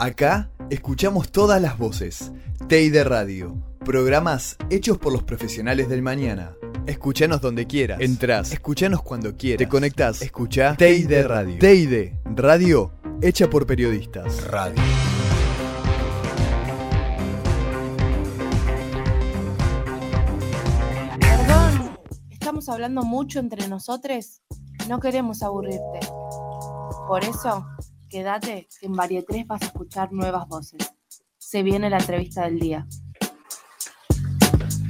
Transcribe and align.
Acá 0.00 0.48
escuchamos 0.70 1.32
todas 1.32 1.60
las 1.60 1.76
voces. 1.76 2.30
TEI 2.68 2.90
Radio. 3.02 3.60
Programas 3.84 4.56
hechos 4.70 4.96
por 4.96 5.12
los 5.12 5.24
profesionales 5.24 5.88
del 5.88 6.02
mañana. 6.02 6.54
Escuchanos 6.86 7.40
donde 7.40 7.66
quieras. 7.66 8.00
Entrás. 8.00 8.52
Escuchanos 8.52 9.02
cuando 9.02 9.36
quieras. 9.36 9.58
Te 9.58 9.68
conectás. 9.68 10.22
Escucha 10.22 10.76
TEI 10.76 11.04
Radio. 11.22 11.58
TEI 11.58 12.12
Radio 12.24 12.92
hecha 13.20 13.50
por 13.50 13.66
periodistas. 13.66 14.44
Radio. 14.44 14.80
Perdón, 21.18 21.98
estamos 22.30 22.68
hablando 22.68 23.02
mucho 23.02 23.40
entre 23.40 23.66
nosotros. 23.66 24.42
No 24.88 25.00
queremos 25.00 25.42
aburrirte. 25.42 25.98
Por 27.08 27.24
eso, 27.24 27.66
quédate, 28.08 28.68
que 28.80 28.86
en 28.86 28.92
Varie 28.92 29.22
3 29.22 29.46
vas 29.46 29.62
a 29.62 29.66
escuchar 29.66 30.12
nuevas 30.12 30.48
voces. 30.48 30.92
Se 31.36 31.62
viene 31.62 31.90
la 31.90 31.98
entrevista 31.98 32.44
del 32.44 32.58
día. 32.58 32.86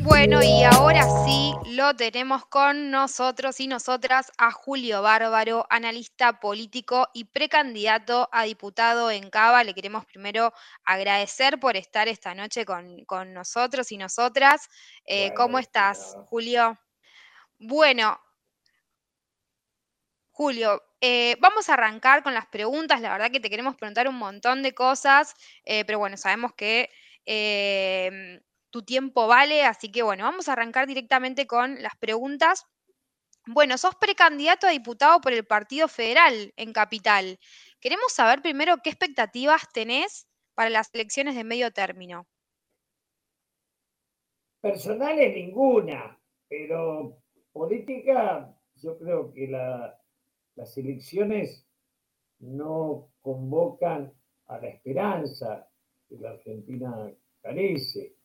Bueno, 0.01 0.43
y 0.43 0.63
ahora 0.63 1.03
sí 1.25 1.53
lo 1.67 1.95
tenemos 1.95 2.47
con 2.47 2.91
nosotros 2.91 3.61
y 3.61 3.67
nosotras 3.67 4.33
a 4.39 4.51
Julio 4.53 5.03
Bárbaro, 5.03 5.67
analista 5.69 6.41
político 6.41 7.09
y 7.13 7.25
precandidato 7.25 8.29
a 8.33 8.45
diputado 8.45 9.11
en 9.11 9.29
Cava. 9.29 9.65
Le 9.65 9.75
queremos 9.75 10.07
primero 10.07 10.55
agradecer 10.85 11.61
por 11.61 11.77
estar 11.77 12.09
esta 12.09 12.35
noche 12.35 12.65
con, 12.65 13.35
nosotros 13.35 13.93
y 13.93 13.99
nosotras. 13.99 14.69
Eh, 15.05 15.35
¿Cómo 15.35 15.59
estás, 15.59 16.17
Julio? 16.31 16.79
Bueno, 17.59 18.19
Julio, 20.39 20.85
eh, 21.01 21.35
vamos 21.41 21.69
a 21.69 21.73
arrancar 21.73 22.23
con 22.23 22.33
las 22.33 22.47
preguntas. 22.47 23.01
La 23.01 23.11
verdad 23.11 23.33
que 23.33 23.41
te 23.41 23.51
queremos 23.51 23.75
preguntar 23.75 24.07
un 24.07 24.15
montón 24.15 24.63
de 24.63 24.73
cosas, 24.73 25.35
eh, 25.65 25.85
pero 25.85 25.99
bueno, 25.99 26.17
sabemos 26.17 26.53
que 26.55 26.91
tu 28.71 28.85
tiempo 28.85 29.27
vale, 29.27 29.65
así 29.65 29.91
que 29.91 30.05
bueno, 30.05 30.23
vamos 30.23 30.49
a 30.49 30.53
arrancar 30.53 30.87
directamente 30.87 31.49
con 31.49 31.83
las 31.83 31.97
preguntas. 31.97 32.67
Bueno, 33.47 33.77
sos 33.79 33.97
precandidato 33.97 34.69
a 34.69 34.71
diputado 34.71 35.21
por 35.21 35.33
el 35.33 35.45
Partido 35.45 35.89
Federal 35.89 36.53
en 36.55 36.73
Capital. 36.73 37.41
Queremos 37.81 38.13
saber 38.13 38.41
primero 38.41 38.77
qué 38.85 38.91
expectativas 38.91 39.63
tenés 39.73 40.29
para 40.55 40.71
las 40.71 40.95
elecciones 40.95 41.35
de 41.35 41.43
medio 41.43 41.73
término. 41.73 42.29
Personales 44.61 45.35
ninguna, 45.35 46.17
pero 46.49 47.19
política, 47.53 48.55
yo 48.77 48.97
creo 49.01 49.33
que 49.33 49.49
las 50.59 50.77
elecciones 50.77 51.65
no 52.41 53.11
convocan 53.23 54.13
a 54.47 54.59
la 54.59 54.69
esperanza 54.69 55.69
que 56.09 56.19
la 56.19 56.31
Argentina 56.31 57.13
carece 57.41 58.17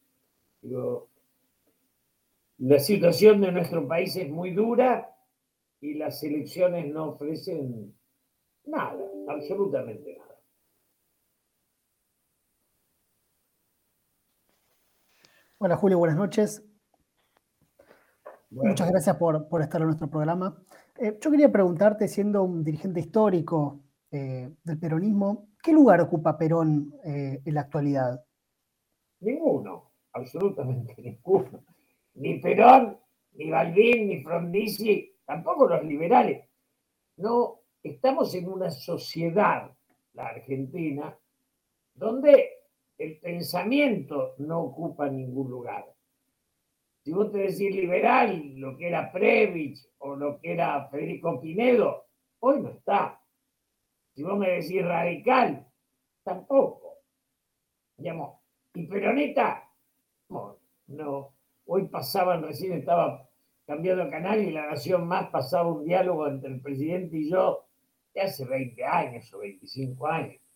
la 2.58 2.80
situación 2.80 3.42
de 3.42 3.52
nuestro 3.52 3.88
país 3.88 4.16
es 4.16 4.30
muy 4.30 4.52
dura 4.52 5.16
y 5.80 5.94
las 5.94 6.24
elecciones 6.24 6.92
no 6.92 7.10
ofrecen 7.10 7.96
nada, 8.66 9.06
absolutamente 9.28 10.18
nada. 10.18 10.40
Hola 15.60 15.78
Julio, 15.78 16.00
buenas 16.00 16.18
noches. 16.18 16.64
Muchas 18.50 18.90
gracias 18.90 19.18
por, 19.18 19.48
estar 19.62 19.82
en 19.82 19.88
nuestro 19.88 20.10
programa. 20.10 20.64
Eh, 20.96 21.18
yo 21.20 21.32
quería 21.32 21.52
preguntarte, 21.52 22.08
siendo 22.08 22.44
un 22.44 22.64
dirigente 22.64 23.00
histórico 23.00 23.82
eh, 24.12 24.54
del 24.64 24.80
peronismo, 24.80 25.50
¿qué 25.62 25.74
lugar 25.74 26.02
ocupa 26.02 26.38
Perón 26.38 26.94
eh, 27.04 27.42
en 27.44 27.54
la 27.54 27.62
actualidad? 27.62 28.24
Ninguno 29.20 29.94
absolutamente 30.14 30.96
ninguno. 31.02 31.64
Ni 32.16 32.40
Perón, 32.40 33.00
ni 33.34 33.50
Balbín, 33.50 34.08
ni 34.08 34.24
Frondizi, 34.24 35.16
tampoco 35.26 35.68
los 35.68 35.84
liberales. 35.84 36.48
No, 37.18 37.62
estamos 37.82 38.34
en 38.36 38.48
una 38.48 38.70
sociedad, 38.70 39.76
la 40.14 40.28
Argentina, 40.28 41.18
donde 41.96 42.50
el 42.98 43.20
pensamiento 43.20 44.36
no 44.38 44.62
ocupa 44.62 45.10
ningún 45.10 45.50
lugar. 45.50 45.86
Si 47.04 47.12
vos 47.12 47.32
te 47.32 47.40
decís 47.40 47.76
liberal, 47.76 48.56
lo 48.56 48.78
que 48.78 48.88
era 48.88 49.12
Previch 49.12 49.80
o 50.00 50.16
lo 50.16 50.40
que 50.40 50.54
era 50.54 50.88
Federico 50.90 51.40
Pinedo, 51.42 52.06
hoy 52.40 52.62
no 52.62 52.70
está. 52.70 53.22
Si 54.16 54.24
vos 54.24 54.38
me 54.38 54.50
decís 54.50 54.86
radical, 54.86 55.68
tampoco. 56.24 57.00
Digamos, 57.98 58.40
y 58.74 58.88
peroneta, 58.88 59.70
no, 60.88 61.34
hoy 61.66 61.88
pasaban, 61.88 62.44
recién 62.44 62.74
estaba 62.74 63.30
cambiando 63.66 64.10
canal 64.10 64.42
y 64.42 64.52
la 64.52 64.68
Nación 64.68 65.08
Más 65.08 65.30
pasaba 65.30 65.72
un 65.72 65.86
diálogo 65.86 66.28
entre 66.28 66.54
el 66.54 66.62
presidente 66.62 67.18
y 67.18 67.30
yo 67.30 67.66
de 68.14 68.22
hace 68.22 68.46
20 68.46 68.84
años 68.84 69.34
o 69.34 69.40
25 69.40 70.08
años. 70.08 70.40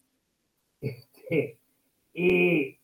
Este, 0.80 1.58
y, 2.14 2.77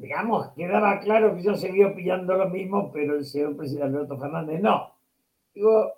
digamos, 0.00 0.48
quedaba 0.56 1.00
claro 1.00 1.34
que 1.36 1.42
yo 1.42 1.54
seguía 1.54 1.88
opinando 1.88 2.34
lo 2.34 2.48
mismo, 2.48 2.90
pero 2.92 3.16
el 3.16 3.24
señor 3.24 3.56
presidente 3.56 3.96
Alberto 3.96 4.18
Fernández 4.18 4.60
no. 4.60 4.94
Digo, 5.54 5.92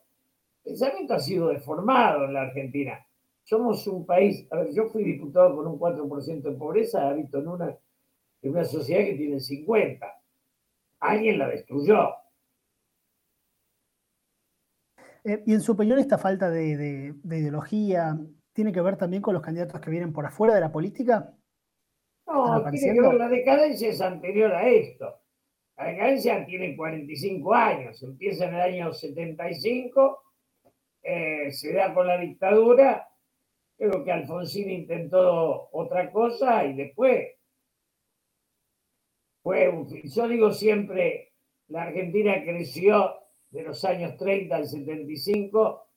el 0.64 0.72
pensamiento 0.72 1.14
ha 1.14 1.18
sido 1.18 1.48
deformado 1.48 2.24
en 2.24 2.34
la 2.34 2.42
Argentina. 2.42 3.06
Somos 3.44 3.86
un 3.86 4.06
país, 4.06 4.46
a 4.50 4.56
ver, 4.56 4.72
yo 4.72 4.88
fui 4.88 5.04
diputado 5.04 5.56
con 5.56 5.66
un 5.66 5.78
4% 5.78 6.42
de 6.42 6.52
pobreza, 6.52 7.08
habito 7.08 7.38
en 7.38 7.48
una 7.48 7.76
en 8.42 8.50
una 8.50 8.64
sociedad 8.64 9.04
que 9.04 9.14
tiene 9.14 9.40
50. 9.40 10.06
Alguien 11.00 11.38
la 11.38 11.48
destruyó. 11.48 12.10
Eh, 15.24 15.42
y 15.46 15.54
en 15.54 15.60
su 15.60 15.72
opinión, 15.72 15.98
esta 15.98 16.18
falta 16.18 16.50
de, 16.50 17.14
ideología 17.24 18.18
tiene 18.52 18.72
que 18.72 18.80
ver 18.80 18.96
también 18.96 19.22
con 19.22 19.34
los 19.34 19.42
candidatos 19.42 19.80
que 19.80 19.90
vienen 19.90 20.12
por 20.12 20.26
afuera 20.26 20.54
de 20.54 20.60
la 20.60 20.72
política. 20.72 21.32
No, 22.32 22.70
tiene 22.70 22.94
que 22.94 23.00
ver, 23.00 23.14
la 23.14 23.28
decadencia 23.28 23.90
es 23.90 24.00
anterior 24.00 24.52
a 24.52 24.66
esto. 24.66 25.20
La 25.76 25.86
decadencia 25.86 26.46
tiene 26.46 26.76
45 26.76 27.54
años, 27.54 28.02
empieza 28.02 28.46
en 28.46 28.54
el 28.54 28.60
año 28.60 28.92
75, 28.92 30.22
eh, 31.02 31.52
se 31.52 31.72
da 31.72 31.92
con 31.92 32.06
la 32.06 32.18
dictadura, 32.18 33.08
creo 33.76 34.04
que 34.04 34.12
Alfonsín 34.12 34.70
intentó 34.70 35.68
otra 35.72 36.10
cosa 36.10 36.64
y 36.64 36.74
después 36.74 37.32
fue 39.42 39.72
yo 40.04 40.28
digo 40.28 40.52
siempre, 40.52 41.32
la 41.68 41.82
Argentina 41.82 42.42
creció 42.44 43.14
de 43.50 43.62
los 43.62 43.84
años 43.84 44.16
30 44.16 44.54
al 44.54 44.66
75 44.66 45.88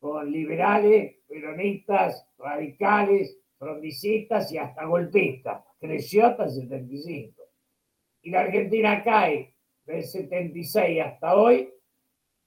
con 0.00 0.30
liberales, 0.30 1.16
peronistas, 1.28 2.26
radicales, 2.38 3.37
frondicistas 3.58 4.52
y 4.52 4.58
hasta 4.58 4.84
golpistas. 4.84 5.64
Creció 5.78 6.26
hasta 6.26 6.44
el 6.44 6.50
75. 6.50 7.42
Y 8.22 8.30
la 8.30 8.40
Argentina 8.40 9.02
cae 9.02 9.54
del 9.84 10.04
76 10.04 11.00
hasta 11.04 11.34
hoy 11.34 11.72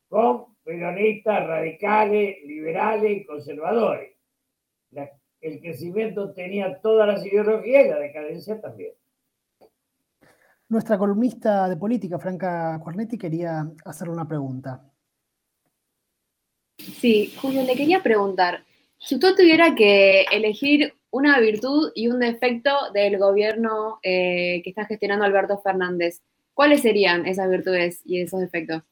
con 0.08 0.56
peronistas, 0.64 1.48
radicales, 1.48 2.38
liberales 2.46 3.22
y 3.22 3.26
conservadores. 3.26 4.16
el 5.42 5.60
crecimiento 5.60 6.34
tenía 6.34 6.80
todas 6.82 7.08
las 7.08 7.26
ideologías 7.26 7.86
y 7.86 7.90
la 7.90 8.00
decadencia 8.00 8.62
también. 8.62 8.94
Nuestra 10.70 10.98
columnista 10.98 11.68
de 11.68 11.76
política, 11.76 12.20
Franca 12.20 12.80
Cornetti, 12.82 13.18
quería 13.18 13.70
hacerle 13.84 14.14
una 14.14 14.28
pregunta. 14.28 14.90
Sí, 16.78 17.34
Julio, 17.42 17.64
le 17.64 17.76
quería 17.76 18.02
preguntar, 18.02 18.64
si 18.98 19.16
usted 19.16 19.36
tuviera 19.36 19.76
que 19.76 20.22
elegir 20.32 20.94
una 21.12 21.40
virtud 21.40 21.92
y 21.94 22.08
un 22.08 22.20
defecto 22.20 22.72
del 22.94 23.18
gobierno 23.18 24.00
eh, 24.02 24.62
que 24.64 24.70
está 24.70 24.86
gestionando 24.86 25.26
Alberto 25.26 25.60
Fernández, 25.60 26.22
¿cuáles 26.54 26.82
serían 26.82 27.26
esas 27.26 27.50
virtudes 27.50 28.02
y 28.06 28.22
esos 28.22 28.40
defectos? 28.40 28.84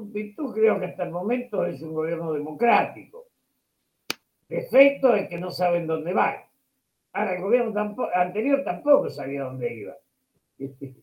Virtud 0.00 0.54
creo 0.54 0.78
que 0.78 0.86
hasta 0.86 1.04
el 1.04 1.10
momento 1.10 1.64
es 1.64 1.82
un 1.82 1.94
gobierno 1.94 2.32
democrático. 2.32 3.26
Defecto 4.48 5.14
es 5.14 5.28
que 5.28 5.38
no 5.38 5.50
saben 5.50 5.86
dónde 5.86 6.12
van. 6.12 6.36
Ahora, 7.12 7.34
el 7.34 7.42
gobierno 7.42 7.96
anterior 8.14 8.62
tampoco 8.62 9.10
sabía 9.10 9.44
dónde 9.44 9.74
iba. 9.74 9.96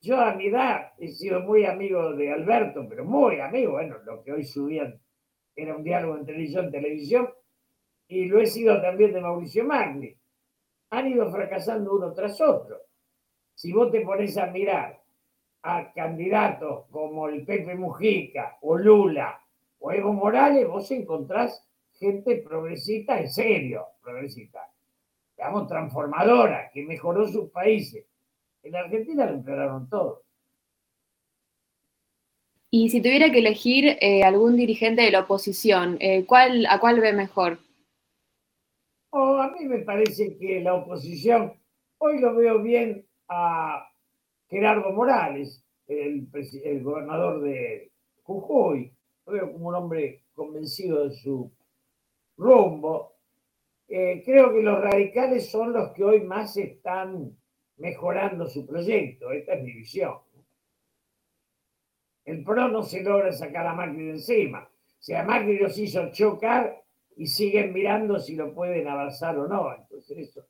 Yo 0.00 0.20
a 0.20 0.34
mi 0.34 0.46
edad 0.46 0.92
he 0.98 1.08
sido 1.08 1.40
muy 1.40 1.64
amigo 1.64 2.12
de 2.12 2.32
Alberto, 2.32 2.86
pero 2.88 3.04
muy 3.04 3.40
amigo. 3.40 3.72
Bueno, 3.72 3.96
lo 4.04 4.22
que 4.22 4.32
hoy 4.32 4.44
subían 4.44 5.00
era 5.56 5.76
un 5.76 5.82
diálogo 5.82 6.16
entre 6.16 6.34
televisión 6.34 6.70
televisión, 6.70 7.28
y 8.08 8.26
lo 8.26 8.40
he 8.40 8.46
sido 8.46 8.80
también 8.80 9.12
de 9.12 9.20
Mauricio 9.20 9.64
Magni. 9.64 10.14
Han 10.90 11.08
ido 11.08 11.30
fracasando 11.30 11.94
uno 11.94 12.12
tras 12.12 12.40
otro. 12.40 12.82
Si 13.54 13.72
vos 13.72 13.90
te 13.90 14.00
pones 14.00 14.36
a 14.36 14.46
mirar 14.46 15.00
a 15.62 15.92
candidatos 15.92 16.86
como 16.90 17.28
el 17.28 17.44
Pepe 17.44 17.74
Mujica 17.74 18.58
o 18.60 18.76
Lula 18.76 19.40
o 19.78 19.92
Evo 19.92 20.12
Morales, 20.12 20.68
vos 20.68 20.90
encontrás 20.90 21.66
gente 21.98 22.36
progresista 22.36 23.18
en 23.18 23.30
serio, 23.30 23.86
progresista. 24.02 24.70
digamos, 25.36 25.66
transformadora, 25.66 26.70
que 26.72 26.84
mejoró 26.84 27.26
sus 27.26 27.50
países. 27.50 28.04
En 28.62 28.76
Argentina 28.76 29.26
lo 29.26 29.34
empeoraron 29.34 29.88
todo. 29.88 30.22
Y 32.70 32.90
si 32.90 33.00
tuviera 33.00 33.30
que 33.30 33.38
elegir 33.38 33.98
eh, 34.00 34.22
algún 34.24 34.56
dirigente 34.56 35.02
de 35.02 35.10
la 35.10 35.20
oposición, 35.20 35.96
eh, 36.00 36.24
¿cuál, 36.24 36.66
¿a 36.66 36.80
cuál 36.80 37.00
ve 37.00 37.12
mejor? 37.12 37.58
A 39.44 39.50
mí 39.50 39.66
me 39.66 39.80
parece 39.80 40.38
que 40.38 40.60
la 40.60 40.72
oposición, 40.72 41.52
hoy 41.98 42.18
lo 42.18 42.34
veo 42.34 42.62
bien 42.62 43.06
a 43.28 43.86
Gerardo 44.48 44.90
Morales, 44.90 45.62
el, 45.86 46.26
el 46.64 46.82
gobernador 46.82 47.42
de 47.42 47.92
Jujuy. 48.22 48.90
Lo 49.26 49.32
veo 49.34 49.52
como 49.52 49.68
un 49.68 49.74
hombre 49.74 50.22
convencido 50.32 51.06
de 51.06 51.14
su 51.14 51.52
rumbo. 52.38 53.16
Eh, 53.86 54.22
creo 54.24 54.50
que 54.50 54.62
los 54.62 54.80
radicales 54.80 55.50
son 55.50 55.74
los 55.74 55.92
que 55.92 56.04
hoy 56.04 56.22
más 56.22 56.56
están 56.56 57.36
mejorando 57.76 58.46
su 58.46 58.66
proyecto. 58.66 59.30
Esta 59.30 59.56
es 59.56 59.62
mi 59.62 59.72
visión. 59.72 60.14
El 62.24 62.42
PRO 62.44 62.68
no 62.68 62.82
se 62.82 63.02
logra 63.02 63.30
sacar 63.30 63.66
a 63.66 63.74
Macri 63.74 64.06
de 64.06 64.10
encima. 64.12 64.60
O 64.62 65.02
sea, 65.02 65.22
Macri 65.22 65.58
los 65.58 65.76
hizo 65.76 66.10
chocar 66.12 66.83
y 67.16 67.26
siguen 67.26 67.72
mirando 67.72 68.18
si 68.18 68.36
lo 68.36 68.54
pueden 68.54 68.88
avanzar 68.88 69.38
o 69.38 69.46
no. 69.46 69.74
Entonces 69.74 70.18
eso 70.18 70.46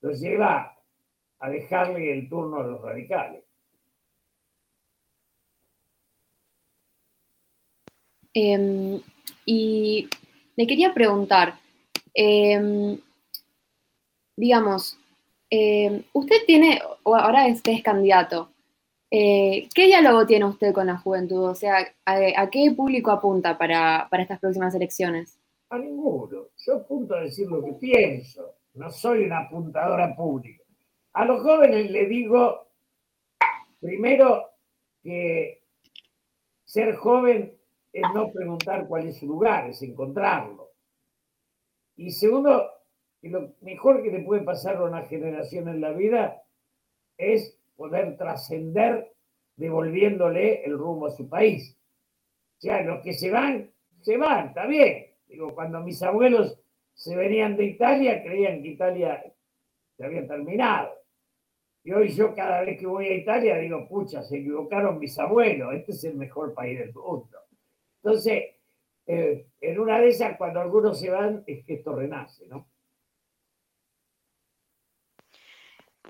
los 0.00 0.20
lleva 0.20 0.76
a 1.38 1.50
dejarle 1.50 2.12
el 2.12 2.28
turno 2.28 2.58
a 2.60 2.66
los 2.66 2.80
radicales. 2.82 3.44
Em, 8.34 9.00
y 9.44 10.08
le 10.56 10.66
quería 10.66 10.94
preguntar, 10.94 11.54
em, 12.14 12.98
digamos, 14.36 14.98
em, 15.50 16.02
usted 16.12 16.36
tiene, 16.46 16.80
ahora 17.04 17.46
usted 17.48 17.72
es 17.72 17.82
candidato, 17.82 18.50
eh, 19.10 19.68
¿qué 19.74 19.86
diálogo 19.86 20.26
tiene 20.26 20.46
usted 20.46 20.72
con 20.72 20.86
la 20.86 20.96
juventud? 20.96 21.44
O 21.50 21.54
sea, 21.54 21.76
¿a, 22.06 22.50
qué 22.50 22.70
público 22.74 23.10
apunta 23.10 23.58
para, 23.58 24.08
para, 24.10 24.22
estas 24.22 24.40
próximas 24.40 24.74
elecciones? 24.74 25.41
A 25.72 25.78
ninguno. 25.78 26.48
Yo 26.58 26.74
apunto 26.76 27.14
a 27.14 27.22
decir 27.22 27.48
lo 27.48 27.64
que 27.64 27.72
pienso. 27.72 28.56
No 28.74 28.90
soy 28.90 29.24
una 29.24 29.38
apuntadora 29.46 30.14
pública. 30.14 30.62
A 31.14 31.24
los 31.24 31.40
jóvenes 31.42 31.90
les 31.90 32.10
digo, 32.10 32.68
primero, 33.80 34.50
que 35.02 35.62
ser 36.66 36.94
joven 36.96 37.56
es 37.90 38.02
no 38.12 38.30
preguntar 38.30 38.86
cuál 38.86 39.08
es 39.08 39.18
su 39.18 39.26
lugar, 39.26 39.70
es 39.70 39.80
encontrarlo. 39.80 40.72
Y 41.96 42.10
segundo, 42.10 42.68
que 43.22 43.30
lo 43.30 43.54
mejor 43.62 44.02
que 44.02 44.10
le 44.10 44.24
puede 44.24 44.42
pasar 44.42 44.76
a 44.76 44.84
una 44.84 45.06
generación 45.06 45.68
en 45.68 45.80
la 45.80 45.92
vida 45.92 46.42
es 47.16 47.58
poder 47.76 48.18
trascender 48.18 49.10
devolviéndole 49.56 50.64
el 50.64 50.76
rumbo 50.76 51.06
a 51.06 51.12
su 51.12 51.30
país. 51.30 51.78
O 52.58 52.60
sea, 52.60 52.82
los 52.82 53.02
que 53.02 53.14
se 53.14 53.30
van, 53.30 53.70
se 54.02 54.18
van, 54.18 54.48
está 54.48 54.66
bien. 54.66 55.11
Digo, 55.32 55.54
cuando 55.54 55.80
mis 55.80 56.02
abuelos 56.02 56.58
se 56.92 57.16
venían 57.16 57.56
de 57.56 57.64
Italia, 57.64 58.22
creían 58.22 58.62
que 58.62 58.68
Italia 58.68 59.24
se 59.96 60.04
había 60.04 60.28
terminado. 60.28 60.92
Y 61.82 61.92
hoy 61.92 62.10
yo 62.10 62.34
cada 62.34 62.60
vez 62.60 62.78
que 62.78 62.86
voy 62.86 63.06
a 63.06 63.14
Italia 63.14 63.56
digo, 63.56 63.88
pucha, 63.88 64.22
se 64.22 64.36
equivocaron 64.38 64.98
mis 64.98 65.18
abuelos, 65.18 65.72
este 65.74 65.92
es 65.92 66.04
el 66.04 66.16
mejor 66.16 66.52
país 66.52 66.78
del 66.78 66.92
mundo. 66.92 67.38
Entonces, 68.02 68.56
eh, 69.06 69.46
en 69.60 69.80
una 69.80 69.98
de 69.98 70.08
esas, 70.08 70.36
cuando 70.36 70.60
algunos 70.60 71.00
se 71.00 71.08
van, 71.08 71.42
es 71.46 71.64
que 71.64 71.74
esto 71.74 71.96
renace, 71.96 72.46
¿no? 72.46 72.68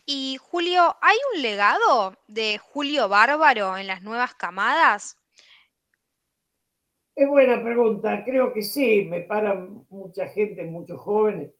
Y 0.04 0.36
Julio, 0.40 0.96
¿hay 1.00 1.16
un 1.32 1.42
legado 1.42 2.16
de 2.26 2.58
Julio 2.58 3.08
Bárbaro 3.08 3.76
en 3.78 3.86
las 3.86 4.02
nuevas 4.02 4.34
camadas? 4.34 5.21
Es 7.14 7.28
buena 7.28 7.62
pregunta, 7.62 8.24
creo 8.24 8.52
que 8.52 8.62
sí, 8.62 9.06
me 9.08 9.20
paran 9.20 9.84
mucha 9.90 10.28
gente, 10.28 10.64
muchos 10.64 10.98
jóvenes. 11.00 11.52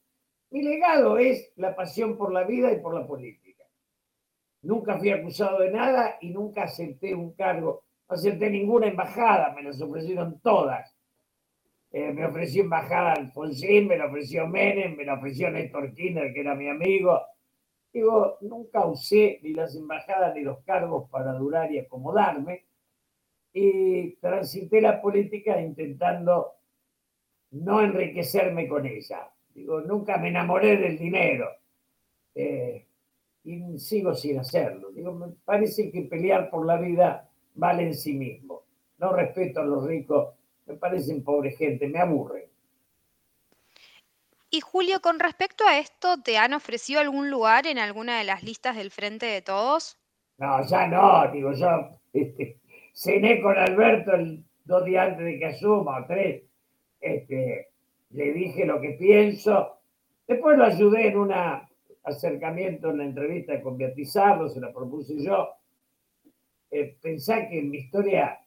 Mi 0.51 0.63
legado 0.63 1.19
es 1.19 1.53
la 1.57 1.75
pasión 1.75 2.17
por 2.17 2.33
la 2.33 2.45
vida 2.45 2.73
y 2.73 2.81
por 2.81 2.95
la 2.95 3.07
política. 3.07 3.65
Nunca 4.63 4.99
fui 4.99 5.11
acusado 5.11 5.61
de 5.61 5.71
nada 5.71 6.17
y 6.21 6.31
nunca 6.31 6.65
acepté 6.65 7.15
un 7.15 7.33
cargo 7.33 7.83
no 8.13 8.17
acepté 8.17 8.51
ninguna 8.51 8.89
embajada, 8.89 9.55
me 9.55 9.63
las 9.63 9.81
ofrecieron 9.81 10.39
todas. 10.41 10.95
Eh, 11.91 12.13
me 12.13 12.27
ofreció 12.27 12.63
embajada 12.63 13.15
Alfonsín, 13.15 13.89
me 13.89 13.97
la 13.97 14.07
ofreció 14.07 14.47
Menem, 14.47 14.97
me 14.97 15.05
la 15.05 15.15
ofreció 15.15 15.51
Néstor 15.51 15.95
Kirchner, 15.95 16.33
que 16.33 16.41
era 16.41 16.55
mi 16.55 16.69
amigo. 16.69 17.21
Digo, 17.93 18.39
nunca 18.43 18.87
usé 18.87 19.41
ni 19.43 19.55
las 19.55 19.75
embajadas 19.77 20.35
ni 20.35 20.43
los 20.43 20.61
cargos 20.63 21.09
para 21.11 21.33
durar 21.33 21.73
y 21.73 21.79
acomodarme. 21.79 22.65
Y 23.53 24.13
transité 24.17 24.81
la 24.81 25.01
política 25.01 25.61
intentando 25.61 26.53
no 27.51 27.83
enriquecerme 27.83 28.67
con 28.67 28.87
ella. 28.87 29.31
Digo, 29.55 29.81
nunca 29.81 30.17
me 30.17 30.29
enamoré 30.29 30.77
del 30.77 30.99
dinero. 30.99 31.49
Eh, 32.35 32.87
y 33.45 33.79
sigo 33.79 34.15
sin 34.15 34.39
hacerlo. 34.39 34.91
Digo, 34.93 35.13
me 35.13 35.29
parece 35.45 35.91
que 35.91 36.03
pelear 36.03 36.49
por 36.51 36.65
la 36.65 36.77
vida 36.79 37.29
vale 37.55 37.85
en 37.85 37.95
sí 37.95 38.15
mismo. 38.15 38.63
No 38.99 39.13
respeto 39.13 39.61
a 39.61 39.65
los 39.65 39.85
ricos, 39.87 40.35
me 40.67 40.75
parecen 40.75 41.25
pobre 41.25 41.51
gente, 41.51 41.89
me 41.89 41.99
aburren. 41.99 42.45
Y 44.49 44.61
Julio, 44.61 45.01
con 45.01 45.19
respecto 45.19 45.65
a 45.67 45.79
esto, 45.79 46.23
¿te 46.23 46.37
han 46.37 46.53
ofrecido 46.53 47.01
algún 47.01 47.31
lugar 47.31 47.67
en 47.67 47.79
alguna 47.79 48.19
de 48.19 48.25
las 48.25 48.43
listas 48.43 48.77
del 48.77 48.91
Frente 48.91 49.27
de 49.27 49.41
Todos? 49.41 49.99
No, 50.37 50.67
ya 50.67 50.87
no, 50.87 51.31
digo 51.33 51.53
yo. 51.53 51.69
Este, 52.13 52.59
cené 52.93 53.41
con 53.41 53.57
Alberto 53.57 54.13
el, 54.15 54.45
dos 54.65 54.85
días 54.85 55.09
antes 55.09 55.25
de 55.25 55.39
que 55.39 55.47
asuma, 55.47 56.01
o 56.01 56.07
tres. 56.07 56.43
Este, 57.01 57.69
le 58.11 58.33
dije 58.33 58.65
lo 58.65 58.81
que 58.81 58.91
pienso. 58.91 59.79
Después 60.27 60.57
lo 60.57 60.65
ayudé 60.65 61.09
en 61.09 61.19
un 61.19 61.33
acercamiento 62.05 62.91
en 62.91 62.99
la 62.99 63.05
entrevista 63.05 63.61
con 63.61 63.77
Beatizardo, 63.77 64.49
se 64.49 64.61
la 64.61 64.73
propuse 64.73 65.23
yo 65.23 65.49
eh, 66.73 66.97
que 67.03 67.59
en 67.59 67.71
mi 67.71 67.79
historia, 67.79 68.41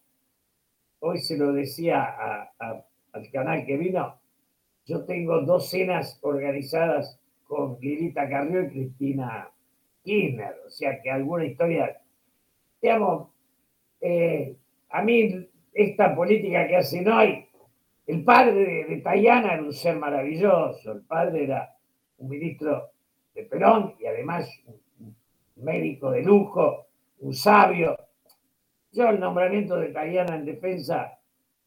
hoy 0.98 1.18
se 1.18 1.38
lo 1.38 1.52
decía 1.52 2.50
al 2.58 3.30
canal 3.32 3.64
que 3.64 3.76
vino, 3.76 4.18
yo 4.84 5.04
tengo 5.04 5.40
dos 5.42 5.70
cenas 5.70 6.18
organizadas 6.22 7.20
con 7.44 7.78
Lilita 7.80 8.28
Carrió 8.28 8.64
y 8.64 8.70
Cristina 8.70 9.48
Kirchner, 10.02 10.56
o 10.66 10.70
sea 10.70 11.00
que 11.00 11.10
alguna 11.10 11.44
historia, 11.44 12.00
digamos, 12.82 13.28
eh, 14.00 14.56
a 14.90 15.02
mí 15.02 15.48
esta 15.72 16.14
política 16.14 16.66
que 16.66 16.76
hacen 16.76 17.08
hoy, 17.08 17.46
el 18.06 18.24
padre 18.24 18.54
de, 18.54 18.84
de 18.84 18.96
Tayana 18.98 19.54
era 19.54 19.62
un 19.62 19.72
ser 19.72 19.96
maravilloso, 19.96 20.92
el 20.92 21.02
padre 21.02 21.44
era 21.44 21.74
un 22.18 22.28
ministro 22.28 22.90
de 23.34 23.42
Perón 23.44 23.94
y 23.98 24.06
además 24.06 24.48
un 24.98 25.14
médico 25.56 26.10
de 26.10 26.22
lujo, 26.22 26.86
un 27.20 27.34
sabio, 27.34 27.96
yo 28.92 29.10
el 29.10 29.20
nombramiento 29.20 29.76
de 29.76 29.92
Cayana 29.92 30.36
en 30.36 30.46
defensa, 30.46 31.18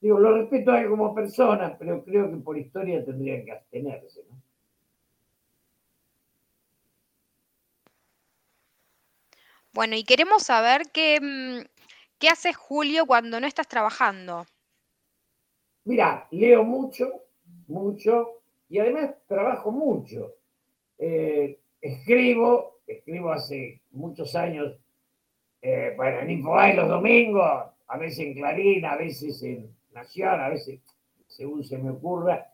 digo, 0.02 0.20
lo 0.20 0.36
respeto 0.36 0.72
a 0.72 0.82
él 0.82 0.90
como 0.90 1.14
persona, 1.14 1.76
pero 1.78 2.04
creo 2.04 2.30
que 2.30 2.38
por 2.38 2.58
historia 2.58 3.06
tendrían 3.06 3.46
que 3.46 3.52
abstenerse. 3.52 4.22
¿no? 4.30 4.42
Bueno, 9.74 9.96
y 9.96 10.04
queremos 10.04 10.44
saber 10.44 10.84
qué, 10.92 11.20
mm, 11.22 11.79
qué 12.20 12.30
hace 12.30 12.54
Julio 12.54 13.06
cuando 13.06 13.40
no 13.40 13.48
estás 13.48 13.68
trabajando. 13.68 14.46
Mira, 15.86 16.28
leo 16.32 16.64
mucho, 16.64 17.10
mucho, 17.68 18.42
y 18.68 18.80
además 18.80 19.16
trabajo 19.28 19.72
mucho. 19.72 20.36
Eh, 20.98 21.60
escribo, 21.82 22.82
escribo 22.86 23.32
hace 23.32 23.82
muchos 23.92 24.36
años 24.36 24.78
eh, 25.62 25.94
bueno, 25.98 26.20
en 26.20 26.30
Infobae 26.32 26.74
los 26.74 26.88
domingos, 26.88 27.66
a 27.88 27.98
veces 27.98 28.20
en 28.20 28.34
Clarín, 28.34 28.86
a 28.86 28.96
veces 28.96 29.44
en 29.44 29.76
Nación, 29.92 30.40
a 30.40 30.50
veces 30.50 30.80
según 31.28 31.64
se 31.64 31.78
me 31.78 31.90
ocurra. 31.90 32.54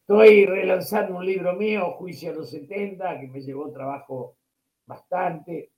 Estoy 0.00 0.46
relanzando 0.46 1.18
un 1.18 1.26
libro 1.26 1.52
mío, 1.54 1.92
Juicio 1.92 2.30
a 2.30 2.34
los 2.34 2.50
70, 2.50 3.20
que 3.20 3.26
me 3.26 3.42
llevó 3.42 3.70
trabajo 3.70 4.36
bastante. 4.86 5.72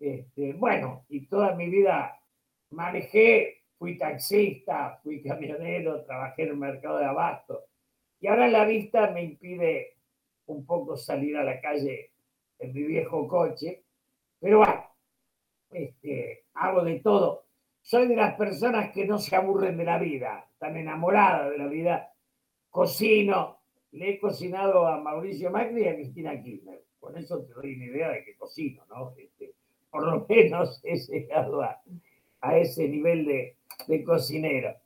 Este, 0.00 0.54
bueno, 0.54 1.04
y 1.10 1.26
toda 1.26 1.54
mi 1.54 1.68
vida 1.68 2.17
manejé, 2.70 3.62
fui 3.78 3.96
taxista, 3.96 4.98
fui 5.02 5.22
camionero, 5.22 6.02
trabajé 6.04 6.42
en 6.42 6.48
el 6.50 6.56
mercado 6.56 6.98
de 6.98 7.04
abasto. 7.04 7.64
Y 8.20 8.26
ahora 8.26 8.48
la 8.48 8.64
vista 8.64 9.10
me 9.10 9.22
impide 9.22 9.94
un 10.46 10.64
poco 10.66 10.96
salir 10.96 11.36
a 11.36 11.44
la 11.44 11.60
calle 11.60 12.10
en 12.58 12.72
mi 12.72 12.82
viejo 12.82 13.28
coche. 13.28 13.82
Pero 14.40 14.58
bueno, 14.58 14.84
este, 15.70 16.44
hago 16.54 16.82
de 16.82 17.00
todo. 17.00 17.44
Soy 17.82 18.08
de 18.08 18.16
las 18.16 18.34
personas 18.34 18.92
que 18.92 19.06
no 19.06 19.18
se 19.18 19.36
aburren 19.36 19.76
de 19.76 19.84
la 19.84 19.98
vida, 19.98 20.46
están 20.52 20.76
enamoradas 20.76 21.50
de 21.50 21.58
la 21.58 21.66
vida. 21.66 22.12
Cocino, 22.70 23.58
le 23.92 24.10
he 24.10 24.20
cocinado 24.20 24.86
a 24.86 25.00
Mauricio 25.00 25.50
Macri 25.50 25.84
y 25.84 25.88
a 25.88 25.94
Cristina 25.94 26.42
Kirchner. 26.42 26.82
con 27.00 27.16
eso 27.16 27.42
te 27.42 27.54
doy 27.54 27.76
una 27.76 27.86
idea 27.86 28.10
de 28.10 28.24
que 28.24 28.36
cocino, 28.36 28.84
¿no? 28.90 29.14
Este, 29.16 29.54
por 29.90 30.04
lo 30.04 30.26
menos 30.28 30.80
he 30.84 30.96
llegado 30.96 31.62
a, 32.40 32.56
ese 32.58 32.88
nivel 32.88 33.26
de, 33.26 34.04
cocinero. 34.04 34.76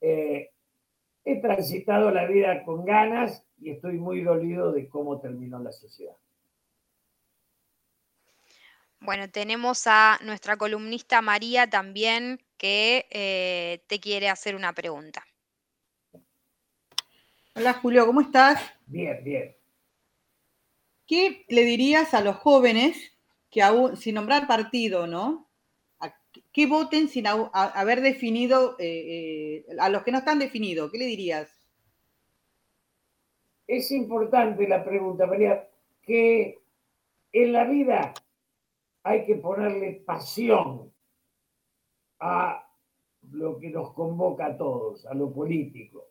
Eh, 0.00 0.50
he 1.24 1.40
transitado 1.40 2.10
la 2.10 2.26
vida 2.26 2.64
con 2.64 2.84
ganas 2.84 3.44
y 3.58 3.70
estoy 3.70 3.98
muy 3.98 4.22
dolido 4.22 4.72
de 4.72 4.88
cómo 4.88 5.20
terminó 5.20 5.58
la 5.58 5.72
sociedad. 5.72 6.16
Bueno, 9.00 9.28
tenemos 9.30 9.86
a 9.86 10.18
nuestra 10.22 10.56
columnista 10.56 11.22
María 11.22 11.68
también 11.68 12.40
que 12.56 13.06
eh, 13.10 13.82
te 13.88 13.98
quiere 13.98 14.28
hacer 14.28 14.54
una 14.54 14.72
pregunta. 14.72 15.24
Hola 17.54 17.74
Julio, 17.74 18.06
¿cómo 18.06 18.20
estás? 18.20 18.62
Bien, 18.86 19.22
bien. 19.24 19.56
¿Qué 21.06 21.44
le 21.48 21.64
dirías 21.64 22.14
a 22.14 22.20
los 22.20 22.36
jóvenes 22.36 23.12
que 23.50 23.60
aún, 23.60 23.96
sin 23.96 24.14
nombrar 24.14 24.46
partido, 24.46 25.06
¿no? 25.06 25.50
Que 26.52 26.66
voten 26.66 27.08
sin 27.08 27.26
haber 27.26 28.02
definido, 28.02 28.76
eh, 28.78 29.64
eh, 29.68 29.76
a 29.80 29.88
los 29.88 30.02
que 30.02 30.12
no 30.12 30.18
están 30.18 30.38
definidos, 30.38 30.92
¿qué 30.92 30.98
le 30.98 31.06
dirías? 31.06 31.50
Es 33.66 33.90
importante 33.90 34.68
la 34.68 34.84
pregunta, 34.84 35.26
María, 35.26 35.66
que 36.02 36.60
en 37.32 37.52
la 37.52 37.64
vida 37.64 38.12
hay 39.02 39.24
que 39.24 39.36
ponerle 39.36 40.02
pasión 40.04 40.92
a 42.20 42.68
lo 43.30 43.58
que 43.58 43.70
nos 43.70 43.94
convoca 43.94 44.46
a 44.46 44.56
todos, 44.56 45.06
a 45.06 45.14
lo 45.14 45.32
político. 45.32 46.08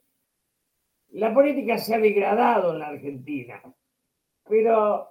La 1.10 1.32
política 1.34 1.78
se 1.78 1.94
ha 1.94 2.00
degradado 2.00 2.74
en 2.74 2.80
la 2.80 2.88
Argentina, 2.88 3.62
pero, 4.48 5.10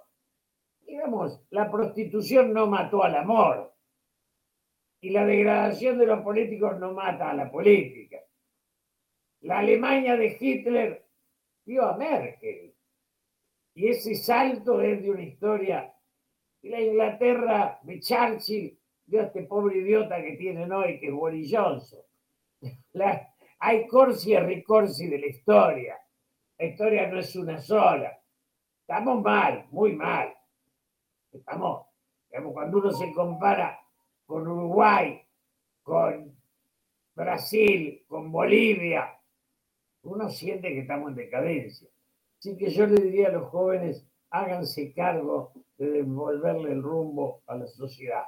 digamos, 0.85 1.39
la 1.51 1.71
prostitución 1.71 2.51
no 2.51 2.67
mató 2.67 3.03
al 3.03 3.15
amor 3.15 3.70
y 5.01 5.09
la 5.09 5.25
degradación 5.25 5.97
de 5.97 6.05
los 6.05 6.21
políticos 6.21 6.79
no 6.79 6.93
mata 6.93 7.31
a 7.31 7.33
la 7.33 7.51
política. 7.51 8.19
La 9.41 9.59
Alemania 9.59 10.15
de 10.15 10.37
Hitler 10.39 11.05
dio 11.65 11.83
a 11.85 11.97
Merkel 11.97 12.75
y 13.73 13.87
ese 13.87 14.13
salto 14.15 14.79
es 14.81 15.01
de 15.01 15.09
una 15.09 15.23
historia 15.23 15.91
y 16.61 16.69
la 16.69 16.79
Inglaterra 16.79 17.79
de 17.81 17.99
Churchill 17.99 18.79
dio 19.05 19.21
a 19.21 19.25
este 19.25 19.43
pobre 19.43 19.79
idiota 19.79 20.21
que 20.21 20.33
tienen 20.33 20.71
hoy, 20.71 20.99
que 20.99 21.07
es 21.07 21.13
Boris 21.13 21.51
Johnson. 21.51 22.01
hay 23.59 23.87
corsi 23.87 24.33
y 24.33 24.37
ricorsi 24.37 25.07
de 25.07 25.17
la 25.17 25.25
historia. 25.25 25.97
La 26.59 26.65
historia 26.65 27.07
no 27.07 27.19
es 27.19 27.35
una 27.35 27.57
sola. 27.59 28.15
Estamos 28.81 29.23
mal, 29.23 29.65
muy 29.71 29.95
mal. 29.95 30.31
Estamos, 31.31 31.87
digamos, 32.29 32.53
cuando 32.53 32.77
uno 32.77 32.91
se 32.91 33.11
compara 33.13 33.80
con 34.31 34.47
Uruguay, 34.47 35.21
con 35.83 36.33
Brasil, 37.13 38.01
con 38.07 38.31
Bolivia, 38.31 39.19
uno 40.03 40.29
siente 40.29 40.69
que 40.69 40.79
estamos 40.79 41.09
en 41.09 41.15
decadencia. 41.17 41.89
Así 42.39 42.55
que 42.55 42.69
yo 42.69 42.87
le 42.87 43.01
diría 43.01 43.27
a 43.27 43.33
los 43.33 43.49
jóvenes, 43.49 44.07
háganse 44.29 44.93
cargo 44.93 45.51
de 45.77 45.91
devolverle 45.91 46.71
el 46.71 46.81
rumbo 46.81 47.41
a 47.45 47.57
la 47.57 47.67
sociedad. 47.67 48.23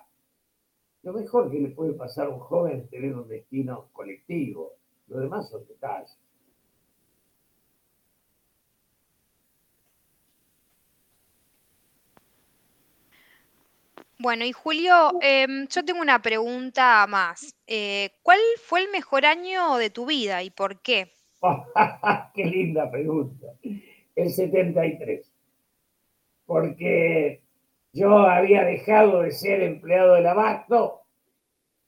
Lo 1.04 1.14
mejor 1.14 1.50
que 1.50 1.60
le 1.60 1.70
puede 1.70 1.94
pasar 1.94 2.26
a 2.26 2.32
un 2.32 2.40
joven 2.40 2.82
es 2.82 2.90
tener 2.90 3.16
un 3.16 3.30
destino 3.30 3.88
colectivo. 3.94 4.74
Lo 5.08 5.22
demás 5.22 5.50
son 5.50 5.66
detalles. 5.66 6.20
Bueno, 14.24 14.46
y 14.46 14.54
Julio, 14.54 15.20
em, 15.22 15.68
yo 15.68 15.84
tengo 15.84 16.00
una 16.00 16.22
pregunta 16.22 17.06
más. 17.10 17.54
Eh, 17.68 18.10
¿cuál 18.22 18.40
fue 18.66 18.80
el 18.80 18.90
mejor 18.90 19.26
año 19.26 19.76
de 19.76 19.90
tu 19.90 20.06
vida 20.06 20.42
y 20.44 20.50
por 20.50 20.82
qué? 20.82 21.12
Qué 22.34 22.46
linda 22.46 22.90
pregunta. 22.90 23.48
El 24.16 24.30
73. 24.30 25.30
Porque 26.46 27.42
yo 27.92 28.20
había 28.20 28.64
dejado 28.64 29.24
de 29.24 29.32
ser 29.32 29.62
empleado 29.62 30.14
del 30.14 30.28
abasto 30.28 31.02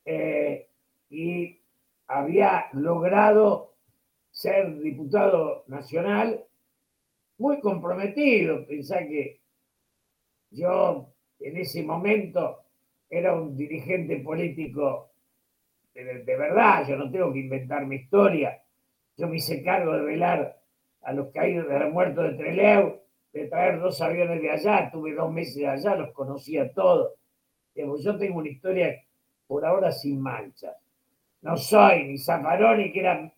eh, 0.04 0.68
y 1.10 1.62
había 2.06 2.65
logrado 2.74 3.75
ser 4.32 4.77
diputado 4.82 5.63
nacional 5.68 6.44
muy 7.38 7.62
comprometido. 7.62 8.68
Pensá 8.68 9.00
que 9.08 9.39
yo 10.51 11.14
en 11.39 11.58
ese 11.58 11.84
momento 11.84 12.62
era 13.10 13.34
un 13.34 13.56
dirigente 13.56 14.18
político 14.18 15.10
de, 16.04 16.36
verdad, 16.36 16.86
yo 16.88 16.98
no 16.98 17.10
tengo 17.10 17.32
que 17.32 17.39
inventar 17.39 17.86
mi 17.86 17.96
historia. 17.96 18.62
Yo 19.18 19.27
me 19.27 19.38
hice 19.38 19.63
cargo 19.63 19.94
de 19.94 20.04
velar 20.04 20.60
a 21.04 21.13
los 21.13 21.32
caídos 21.32 21.70
de 21.70 21.80
la 21.80 21.88
muerte 21.88 22.22
de 22.22 22.34
Treleu, 22.34 23.00
de 23.32 23.48
traer 23.48 23.80
dos 23.80 24.01
aviones 24.01 24.42
de 24.42 24.51
allá, 24.51 24.89
tuve 24.92 25.13
dos 25.13 25.32
meses 25.32 25.65
allá, 25.65 25.96
los 25.96 26.12
conocía 26.12 26.72
todos. 26.74 27.13
Yo 27.75 28.18
tengo 28.18 28.39
una 28.39 28.50
historia 28.50 29.04
por 29.48 29.65
ahora 29.65 29.92
sin 29.92 30.22
manchas. 30.22 30.75
No 31.42 31.56
soy 31.56 32.08
ni 32.08 32.18
Zaffaroni, 32.18 32.92
que 32.92 33.00
era, 33.00 33.32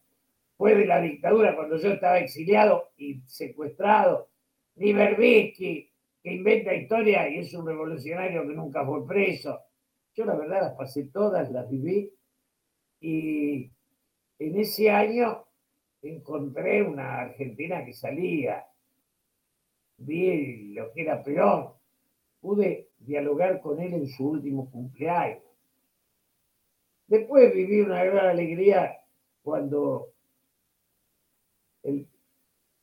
fue 0.57 0.75
de 0.75 0.85
la 0.85 1.01
dictadura 1.01 1.55
cuando 1.55 1.77
yo 1.77 1.91
estaba 1.91 2.19
exiliado 2.19 2.89
y 2.97 3.21
secuestrado, 3.25 4.29
ni 4.75 4.93
Berbisky, 4.93 5.89
que 6.23 6.33
inventa 6.33 6.73
historia 6.73 7.29
y 7.29 7.39
es 7.39 7.53
un 7.53 7.65
revolucionario 7.65 8.47
que 8.47 8.53
nunca 8.53 8.85
fue 8.85 9.05
preso. 9.05 9.59
Yo 10.15 10.25
la 10.25 10.35
verdad 10.35 10.61
las 10.61 10.73
pasé 10.73 11.05
todas, 11.05 11.51
las 11.51 11.69
viví 11.69 12.11
y 12.99 13.71
en 14.39 14.59
ese 14.59 14.89
año 14.89 15.45
encontré 16.01 16.83
una 16.83 17.21
Argentina 17.21 17.83
que 17.85 17.93
salía, 17.93 18.65
vi 19.97 20.73
lo 20.73 20.91
que 20.93 21.01
era 21.01 21.23
peor, 21.23 21.75
pude 22.39 22.89
dialogar 22.99 23.59
con 23.61 23.79
él 23.79 23.93
en 23.93 24.07
su 24.07 24.29
último 24.29 24.69
cumpleaños. 24.69 25.43
Después 27.07 27.53
viví 27.53 27.81
una 27.81 28.03
gran 28.03 28.27
alegría 28.27 28.97
cuando 29.41 30.09
el 31.83 32.07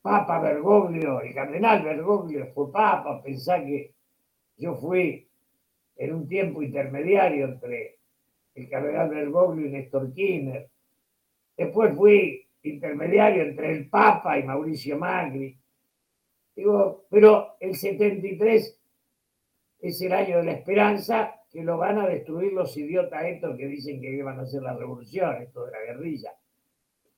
Papa 0.04 0.38
Bergoglio, 0.38 1.22
el 1.22 1.32
cardenal 1.32 1.82
Bergoglio 1.82 2.48
fue 2.52 2.70
papa, 2.70 3.22
pensá 3.22 3.64
que 3.64 3.94
yo 4.58 4.74
fui 4.74 5.26
en 5.96 6.14
un 6.14 6.28
tiempo 6.28 6.60
intermediario 6.60 7.46
entre 7.46 8.00
el 8.54 8.68
cardenal 8.68 9.08
Bergoglio 9.08 9.66
y 9.66 9.70
Néstor 9.70 10.12
Kirchner. 10.12 10.68
Después 11.56 11.96
fui 11.96 12.46
intermediario 12.64 13.44
entre 13.44 13.72
el 13.72 13.88
Papa 13.88 14.38
y 14.38 14.42
Mauricio 14.42 14.98
Macri. 14.98 15.56
Digo, 16.54 17.06
pero 17.08 17.56
el 17.58 17.74
73 17.74 18.78
es 19.80 20.02
el 20.02 20.12
año 20.12 20.36
de 20.36 20.44
la 20.44 20.52
esperanza 20.52 21.40
que 21.50 21.64
lo 21.64 21.78
van 21.78 21.98
a 22.00 22.06
destruir 22.08 22.52
los 22.52 22.76
idiotas 22.76 23.24
estos 23.24 23.56
que 23.56 23.68
dicen 23.68 24.02
que 24.02 24.10
iban 24.10 24.38
a 24.38 24.42
hacer 24.42 24.60
la 24.60 24.76
revolución, 24.76 25.40
esto 25.40 25.64
de 25.64 25.72
la 25.72 25.80
guerrilla, 25.80 26.34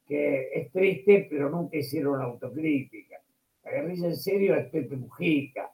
que 0.07 0.51
es 0.53 0.71
triste, 0.71 1.27
pero 1.29 1.51
nunca 1.51 1.77
hicieron 1.77 2.21
autocrítica. 2.21 3.21
La 3.65 3.73
guerrilla 3.73 4.07
en 4.09 4.17
serio 4.17 4.55
es 4.55 4.67
Pepe 4.67 4.97
Mujica, 4.97 5.73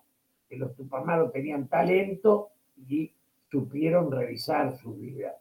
que 0.48 0.56
los 0.56 0.74
tupamaros 0.74 1.32
tenían 1.32 1.68
talento 1.68 2.50
y 2.88 3.12
supieron 3.50 4.10
revisar 4.10 4.76
su 4.78 4.94
vida. 4.94 5.36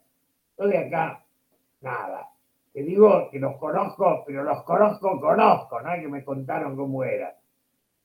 Yo 0.58 0.66
de 0.66 0.78
acá, 0.78 1.24
nada. 1.80 2.28
Te 2.72 2.82
digo 2.82 3.28
que 3.30 3.38
los 3.38 3.56
conozco, 3.56 4.22
pero 4.26 4.44
los 4.44 4.62
conozco, 4.64 5.20
conozco, 5.20 5.80
¿no? 5.80 5.94
Que 5.94 6.08
me 6.08 6.24
contaron 6.24 6.76
cómo 6.76 7.04
era. 7.04 7.36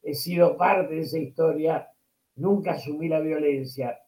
He 0.04 0.14
sido 0.14 0.56
parte 0.58 0.96
de 0.96 1.02
esa 1.02 1.20
historia, 1.20 1.90
nunca 2.36 2.72
asumí 2.72 3.10
la 3.10 3.20
violencia, 3.20 4.00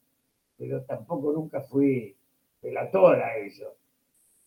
pero 0.57 0.83
tampoco 0.83 1.33
nunca 1.33 1.61
fui 1.61 2.15
delator 2.61 3.21
a 3.21 3.37
ellos. 3.37 3.78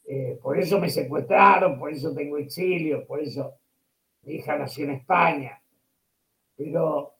Eh, 0.04 0.38
por 0.42 0.58
eso 0.58 0.80
me 0.80 0.90
secuestraron, 0.90 1.78
por 1.78 1.92
eso 1.92 2.14
tengo 2.14 2.38
exilio, 2.38 3.06
por 3.06 3.20
eso 3.20 3.54
mi 4.22 4.34
hija 4.34 4.56
nació 4.56 4.84
en 4.84 4.90
España. 4.92 5.60
Pero 6.56 7.14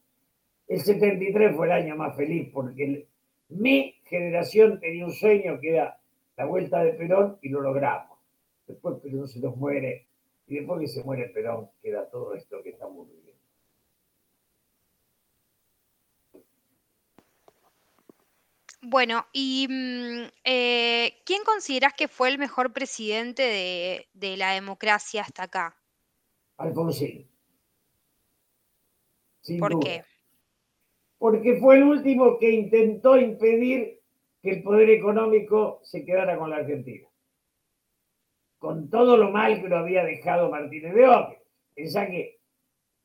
el 0.68 0.80
73 0.80 1.56
fue 1.56 1.66
el 1.66 1.72
año 1.72 1.96
más 1.96 2.16
feliz 2.16 2.50
porque 2.52 3.06
mi 3.48 3.94
generación 4.04 4.80
tenía 4.80 5.04
un 5.04 5.12
sueño 5.12 5.60
que 5.60 5.70
era 5.70 5.98
la 6.36 6.44
vuelta 6.46 6.82
de 6.82 6.92
Perón 6.92 7.38
y 7.42 7.48
lo 7.48 7.60
logramos. 7.60 8.18
Después 8.66 8.96
Perón 9.02 9.28
se 9.28 9.40
nos 9.40 9.56
muere 9.56 10.06
y 10.46 10.56
después 10.56 10.80
que 10.80 10.88
se 10.88 11.04
muere 11.04 11.28
Perón 11.28 11.68
queda 11.82 12.08
todo 12.08 12.34
esto 12.34 12.62
que 12.62 12.70
estamos. 12.70 13.08
Bueno, 18.82 19.26
y 19.32 19.66
mm, 19.68 20.30
eh, 20.44 21.22
¿quién 21.24 21.44
considerás 21.44 21.94
que 21.94 22.08
fue 22.08 22.28
el 22.28 22.38
mejor 22.38 22.72
presidente 22.72 23.42
de, 24.12 24.36
la 24.36 24.52
democracia 24.52 25.22
hasta 25.22 25.44
acá? 25.44 25.76
Alfonsín. 26.56 27.28
¿Por 29.58 29.80
qué? 29.80 30.04
porque 31.22 31.54
fue 31.60 31.76
el 31.76 31.84
último 31.84 32.36
que 32.36 32.50
intentó 32.50 33.16
impedir 33.16 34.00
que 34.42 34.50
el 34.50 34.62
poder 34.64 34.90
económico 34.90 35.78
se 35.84 36.04
quedara 36.04 36.36
con 36.36 36.50
la 36.50 36.56
Argentina. 36.56 37.06
Con 38.58 38.90
todo 38.90 39.16
lo 39.16 39.30
mal 39.30 39.62
que 39.62 39.68
lo 39.68 39.76
había 39.76 40.02
dejado 40.02 40.50
Martínez 40.50 40.92
de 40.92 41.06
Oque. 41.06 41.42
Pensá 41.76 42.08
que 42.08 42.40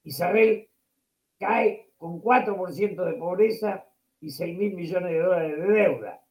Isabel 0.04 0.68
cae 1.38 1.92
con 1.96 2.20
4% 2.20 3.06
de 3.06 3.14
pobreza 3.14 3.86
y 4.20 4.30
6 4.30 4.58
mil 4.58 4.74
millones 4.74 5.12
de 5.12 5.20
dólares 5.20 5.58
de 5.58 5.68
deuda. 5.68 6.22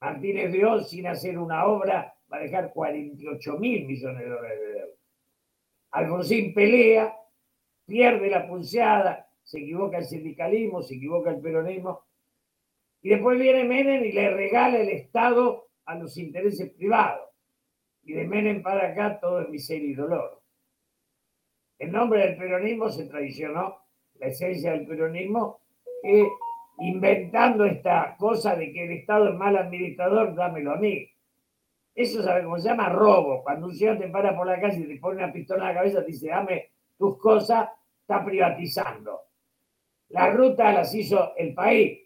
Martínez 0.00 0.52
de 0.52 0.64
Oz, 0.64 0.90
sin 0.90 1.06
hacer 1.06 1.38
una 1.38 1.66
obra, 1.66 2.14
va 2.32 2.36
a 2.36 2.40
dejar 2.40 2.72
48 2.72 3.58
mil 3.58 3.86
millones 3.86 4.18
de 4.20 4.28
dólares 4.28 4.60
de 4.60 4.66
deuda. 4.66 4.94
Alfonsín 5.92 6.54
pelea, 6.54 7.16
pierde 7.86 8.28
la 8.28 8.46
pulseada, 8.46 9.28
se 9.42 9.60
equivoca 9.60 9.98
el 9.98 10.04
sindicalismo, 10.04 10.82
se 10.82 10.96
equivoca 10.96 11.30
el 11.30 11.40
peronismo, 11.40 12.04
y 13.04 13.10
después 13.10 13.38
viene 13.38 13.64
Menem 13.64 14.02
y 14.02 14.12
le 14.12 14.30
regala 14.30 14.78
el 14.80 14.88
Estado 14.88 15.68
a 15.84 15.94
los 15.94 16.16
intereses 16.16 16.72
privados. 16.72 17.28
Y 18.02 18.14
de 18.14 18.26
Menem 18.26 18.62
para 18.62 18.88
acá 18.88 19.20
todo 19.20 19.42
es 19.42 19.50
miseria 19.50 19.90
y 19.90 19.94
dolor. 19.94 20.40
En 21.78 21.92
nombre 21.92 22.20
del 22.20 22.36
peronismo 22.38 22.88
se 22.88 23.04
traicionó 23.04 23.78
la 24.14 24.28
esencia 24.28 24.72
del 24.72 24.86
peronismo, 24.86 25.60
que 26.02 26.26
inventando 26.78 27.64
esta 27.64 28.16
cosa 28.18 28.56
de 28.56 28.72
que 28.72 28.84
el 28.84 28.92
Estado 28.92 29.30
es 29.30 29.34
mal 29.34 29.56
administrador, 29.56 30.34
dámelo 30.34 30.72
a 30.72 30.76
mí. 30.76 31.08
Eso 31.94 32.22
sabe 32.22 32.42
cómo 32.42 32.58
se 32.58 32.68
llama 32.68 32.88
robo. 32.88 33.42
Cuando 33.42 33.66
un 33.66 33.74
señor 33.74 33.98
te 33.98 34.08
para 34.08 34.36
por 34.36 34.46
la 34.46 34.60
calle 34.60 34.80
y 34.80 34.88
te 34.88 35.00
pone 35.00 35.22
una 35.22 35.32
pistola 35.32 35.62
en 35.62 35.68
la 35.68 35.80
cabeza, 35.80 36.00
te 36.00 36.10
dice, 36.10 36.28
dame 36.28 36.72
tus 36.98 37.18
cosas, 37.18 37.68
está 38.00 38.24
privatizando. 38.24 39.20
La 40.08 40.30
ruta 40.30 40.72
las 40.72 40.94
hizo 40.94 41.34
el 41.36 41.54
país, 41.54 42.00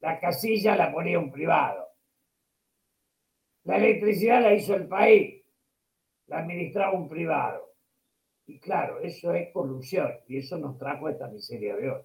la 0.00 0.20
casilla 0.20 0.76
la 0.76 0.92
ponía 0.92 1.18
un 1.18 1.30
privado. 1.30 1.88
La 3.64 3.76
electricidad 3.78 4.42
la 4.42 4.52
hizo 4.52 4.74
el 4.74 4.86
país, 4.86 5.42
la 6.26 6.40
administraba 6.40 6.92
un 6.92 7.08
privado. 7.08 7.74
Y 8.46 8.58
claro, 8.58 9.00
eso 9.00 9.32
es 9.32 9.50
corrupción 9.52 10.12
y 10.28 10.38
eso 10.38 10.58
nos 10.58 10.76
trajo 10.76 11.08
esta 11.08 11.28
miseria 11.28 11.74
de 11.76 11.90
hoy. 11.90 12.02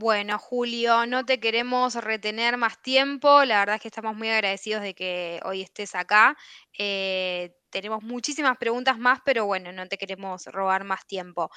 Bueno, 0.00 0.38
Julio, 0.38 1.04
no 1.04 1.26
te 1.26 1.40
queremos 1.40 1.94
retener 1.94 2.56
más 2.56 2.80
tiempo. 2.80 3.44
La 3.44 3.58
verdad 3.58 3.74
es 3.74 3.82
que 3.82 3.88
estamos 3.88 4.16
muy 4.16 4.30
agradecidos 4.30 4.80
de 4.80 4.94
que 4.94 5.40
hoy 5.44 5.60
estés 5.60 5.94
acá. 5.94 6.38
Eh, 6.78 7.54
tenemos 7.68 8.02
muchísimas 8.02 8.56
preguntas 8.56 8.98
más, 8.98 9.18
pero 9.26 9.44
bueno, 9.44 9.72
no 9.72 9.86
te 9.88 9.98
queremos 9.98 10.46
robar 10.46 10.84
más 10.84 11.06
tiempo. 11.06 11.50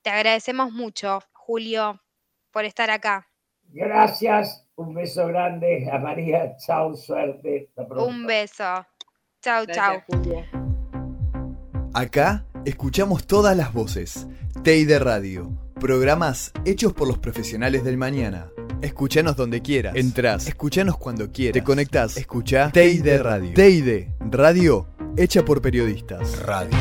Te 0.00 0.08
agradecemos 0.08 0.72
mucho, 0.72 1.18
Julio, 1.34 2.00
por 2.50 2.64
estar 2.64 2.90
acá. 2.90 3.28
Gracias, 3.64 4.66
un 4.76 4.94
beso 4.94 5.26
grande 5.26 5.86
a 5.92 5.98
María. 5.98 6.56
Chao, 6.56 6.94
suerte. 6.96 7.70
Un 7.76 8.26
beso. 8.26 8.86
Chao, 9.42 9.66
chao. 9.66 10.02
Acá 11.92 12.46
escuchamos 12.64 13.26
todas 13.26 13.54
las 13.54 13.74
voces. 13.74 14.26
de 14.64 14.98
Radio. 14.98 15.69
Programas 15.80 16.52
hechos 16.66 16.92
por 16.92 17.08
los 17.08 17.18
profesionales 17.18 17.82
del 17.84 17.96
mañana. 17.96 18.50
Escuchanos 18.82 19.34
donde 19.34 19.62
quieras. 19.62 19.96
Entrás. 19.96 20.46
Escuchanos 20.46 20.98
cuando 20.98 21.32
quieras. 21.32 21.54
Te 21.54 21.64
conectás. 21.64 22.18
Escucha 22.18 22.68
de 22.68 23.18
Radio. 23.18 23.52
de 23.54 24.10
Radio 24.20 24.86
hecha 25.16 25.42
por 25.44 25.62
periodistas. 25.62 26.38
Radio. 26.40 26.76